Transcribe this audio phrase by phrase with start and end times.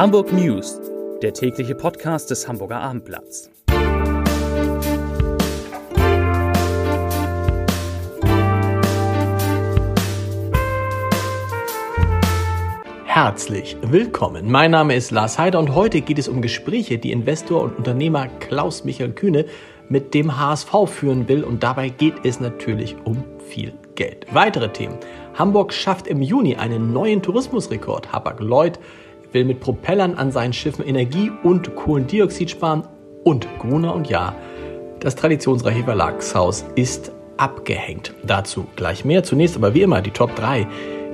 [0.00, 0.80] Hamburg News,
[1.20, 3.50] der tägliche Podcast des Hamburger Abendblatts.
[13.04, 14.50] Herzlich willkommen.
[14.50, 18.28] Mein Name ist Lars Heider und heute geht es um Gespräche, die Investor und Unternehmer
[18.38, 19.44] Klaus Michael Kühne
[19.90, 24.24] mit dem HSV führen will und dabei geht es natürlich um viel Geld.
[24.32, 24.96] Weitere Themen.
[25.34, 28.10] Hamburg schafft im Juni einen neuen Tourismusrekord.
[28.14, 28.78] Hapag-Lloyd
[29.32, 32.84] will mit Propellern an seinen Schiffen Energie und Kohlendioxid sparen
[33.24, 34.34] und Gruner und Ja,
[35.00, 38.14] das traditionsreiche Verlagshaus ist abgehängt.
[38.22, 39.22] Dazu gleich mehr.
[39.22, 40.66] Zunächst aber wie immer die Top 3,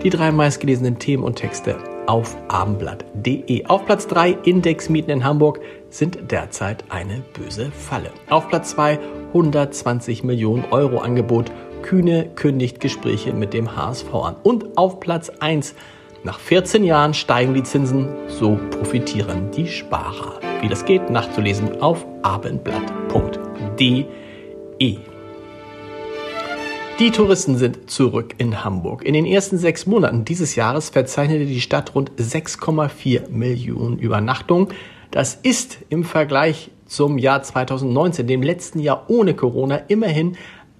[0.03, 3.67] die drei meistgelesenen Themen und Texte auf abendblatt.de.
[3.67, 8.11] Auf Platz 3 Indexmieten in Hamburg sind derzeit eine böse Falle.
[8.29, 11.51] Auf Platz 2 120 Millionen Euro Angebot.
[11.83, 14.37] Kühne kündigt Gespräche mit dem HSV an.
[14.43, 15.75] Und auf Platz 1
[16.27, 20.41] nach 14 Jahren steigen die Zinsen, so profitieren die Sparer.
[20.61, 24.07] Wie das geht, nachzulesen auf abendblatt.de.
[26.99, 29.05] Die Touristen sind zurück in Hamburg.
[29.05, 34.69] In den ersten sechs Monaten dieses Jahres verzeichnete die Stadt rund 6,4 Millionen Übernachtungen.
[35.13, 40.37] Das ist im Vergleich zum Jahr 2019, dem letzten Jahr ohne Corona, immerhin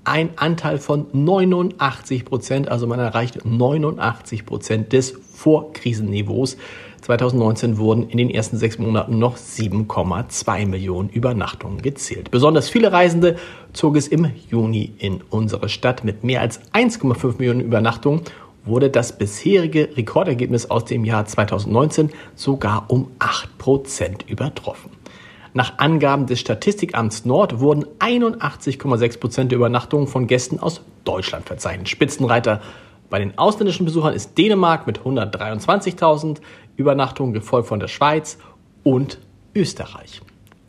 [0.07, 2.69] ein Anteil von 89 Prozent.
[2.69, 6.57] Also man erreicht 89 Prozent des Vorkrisenniveaus.
[7.03, 12.31] 2019 wurden in den ersten sechs Monaten noch 7,2 Millionen Übernachtungen gezählt.
[12.31, 13.37] Besonders viele Reisende
[13.73, 16.05] zog es im Juni in unsere Stadt.
[16.05, 18.23] Mit mehr als 1,5 Millionen Übernachtungen
[18.65, 24.91] wurde das bisherige Rekordergebnis aus dem Jahr 2019 sogar um 8 Prozent übertroffen.
[25.57, 31.89] Nach Angaben des Statistikamts Nord wurden 81,6 Prozent der Übernachtungen von Gästen aus Deutschland verzeichnet.
[31.89, 32.61] Spitzenreiter
[33.09, 36.43] bei den ausländischen Besuchern ist Dänemark mit 123.000
[36.77, 38.37] Übernachtungen, gefolgt von der Schweiz
[38.83, 39.19] und
[39.55, 40.21] Österreich.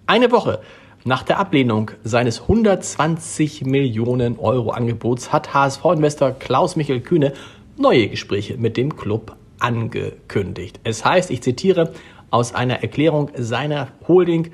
[0.06, 0.62] Eine Woche
[1.04, 7.34] nach der Ablehnung seines 120 Millionen Euro Angebots hat HSV-Investor Klaus Michael Kühne
[7.76, 10.80] neue Gespräche mit dem Club angekündigt.
[10.86, 11.92] Es heißt, ich zitiere
[12.32, 14.52] aus einer Erklärung seiner Holding,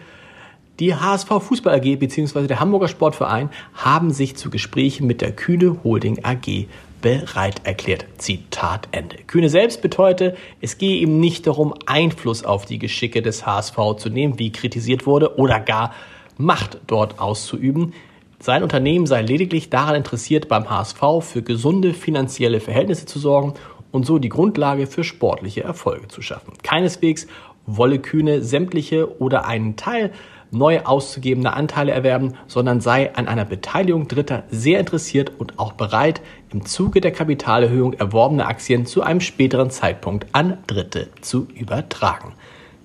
[0.80, 2.48] die HSV Fußball AG bzw.
[2.48, 6.68] der Hamburger Sportverein haben sich zu Gesprächen mit der Kühne Holding AG
[7.02, 8.06] bereit erklärt.
[8.18, 9.18] Zitat Ende.
[9.28, 14.10] Kühne selbst beteuerte, es gehe ihm nicht darum, Einfluss auf die Geschicke des HSV zu
[14.10, 15.94] nehmen, wie kritisiert wurde, oder gar
[16.38, 17.94] Macht dort auszuüben.
[18.40, 23.54] Sein Unternehmen sei lediglich daran interessiert, beim HSV für gesunde finanzielle Verhältnisse zu sorgen
[23.92, 26.54] und so die Grundlage für sportliche Erfolge zu schaffen.
[26.64, 27.28] Keineswegs
[27.66, 30.12] wolle Kühne sämtliche oder einen Teil
[30.54, 36.22] neu auszugebende Anteile erwerben, sondern sei an einer Beteiligung Dritter sehr interessiert und auch bereit,
[36.52, 42.34] im Zuge der Kapitalerhöhung erworbene Aktien zu einem späteren Zeitpunkt an Dritte zu übertragen.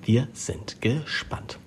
[0.02, 1.58] Wir sind gespannt.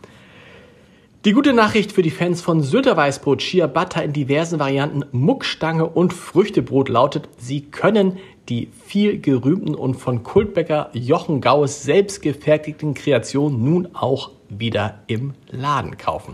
[1.24, 6.14] Die gute Nachricht für die Fans von Sylter Weißbrot, Ciabatta in diversen Varianten, Muckstange und
[6.14, 8.18] Früchtebrot lautet, sie können
[8.52, 15.36] die viel gerühmten und von Kultbäcker Jochen Gaues selbst gefertigten Kreationen nun auch wieder im
[15.50, 16.34] Laden kaufen.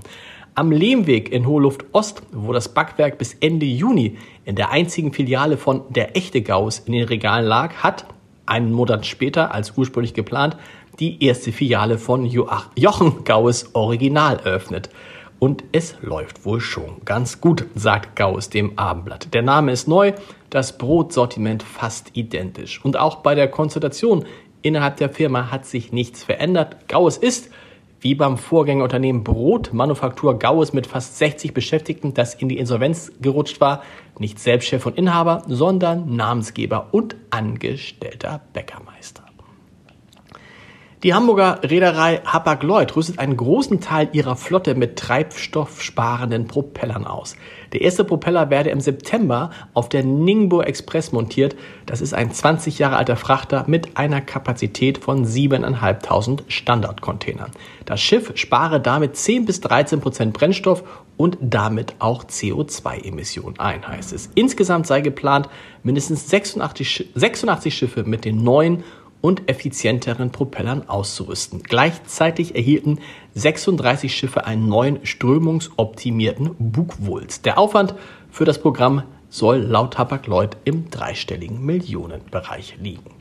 [0.55, 5.57] Am Lehmweg in Hoheluft Ost, wo das Backwerk bis Ende Juni in der einzigen Filiale
[5.57, 8.07] von Der Echte Gauss in den Regalen lag, hat
[8.47, 10.57] einen Monat später als ursprünglich geplant
[10.97, 14.89] die erste Filiale von Jochen Gaues Original eröffnet.
[15.37, 19.35] Und es läuft wohl schon ganz gut, sagt Gauss dem Abendblatt.
[19.35, 20.13] Der Name ist neu,
[20.49, 22.83] das Brotsortiment fast identisch.
[22.83, 24.25] Und auch bei der Konsultation
[24.61, 26.87] innerhalb der Firma hat sich nichts verändert.
[26.87, 27.49] Gauss ist,
[27.99, 33.83] wie beim Vorgängerunternehmen Brotmanufaktur Gauss mit fast 60 Beschäftigten, das in die Insolvenz gerutscht war,
[34.19, 39.26] nicht selbst Chef und Inhaber, sondern Namensgeber und angestellter Bäckermeister.
[41.03, 47.35] Die Hamburger Reederei Hapag-Lloyd rüstet einen großen Teil ihrer Flotte mit treibstoffsparenden Propellern aus.
[47.71, 51.55] Der erste Propeller werde im September auf der Ningbo Express montiert.
[51.85, 57.51] Das ist ein 20 Jahre alter Frachter mit einer Kapazität von 7.500 Standardcontainern.
[57.85, 60.83] Das Schiff spare damit 10 bis 13 Prozent Brennstoff
[61.15, 64.31] und damit auch CO2-Emissionen ein, heißt es.
[64.33, 65.47] Insgesamt sei geplant,
[65.83, 68.83] mindestens 86, 86 Schiffe mit den neuen
[69.21, 71.63] und effizienteren Propellern auszurüsten.
[71.63, 72.99] Gleichzeitig erhielten
[73.33, 77.45] 36 Schiffe einen neuen strömungsoptimierten Bugwulst.
[77.45, 77.95] Der Aufwand
[78.31, 83.11] für das Programm soll laut Hapag-Lloyd im dreistelligen Millionenbereich liegen.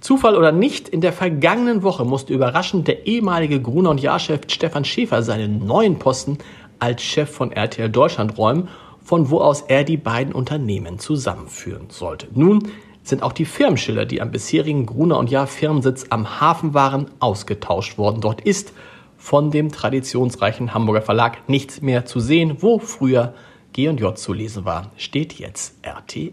[0.00, 4.84] Zufall oder nicht, in der vergangenen Woche musste überraschend der ehemalige Gruner und Jahrchef Stefan
[4.84, 6.38] Schäfer seinen neuen Posten
[6.78, 8.68] als Chef von RTL Deutschland räumen,
[9.02, 12.28] von wo aus er die beiden Unternehmen zusammenführen sollte.
[12.34, 12.68] Nun
[13.08, 17.98] sind auch die Firmenschilder, die am bisherigen Gruner und Jahr Firmensitz am Hafen waren, ausgetauscht
[17.98, 18.20] worden.
[18.20, 18.72] Dort ist
[19.16, 23.34] von dem traditionsreichen Hamburger Verlag nichts mehr zu sehen, wo früher
[23.72, 26.32] G&J zu lesen war, steht jetzt RTL.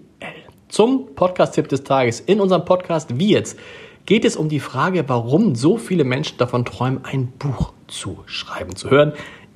[0.70, 3.60] Zum Podcast-Tipp des Tages in unserem Podcast Wie jetzt
[4.06, 8.76] geht es um die Frage, warum so viele Menschen davon träumen, ein Buch zu schreiben.
[8.76, 9.14] Zu hören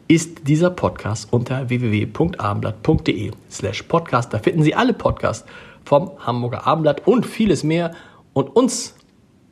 [0.08, 4.34] ist dieser Podcast unter www.abendblatt.de slash podcast.
[4.34, 5.48] Da finden Sie alle Podcasts
[5.84, 7.94] vom Hamburger Abendblatt und vieles mehr.
[8.34, 8.96] Und uns,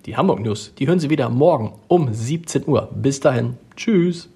[0.06, 2.90] die Hamburg News, die hören Sie wieder morgen um 17 Uhr.
[2.94, 3.58] Bis dahin.
[3.76, 4.30] Tschüss.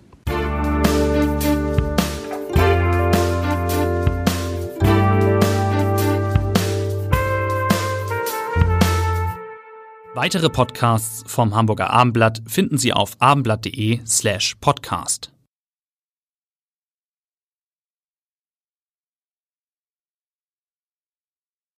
[10.16, 15.32] Weitere Podcasts vom Hamburger Abendblatt finden Sie auf abendblatt.de slash podcast.